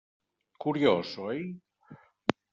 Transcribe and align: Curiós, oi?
Curiós, 0.65 1.11
oi? 1.27 1.39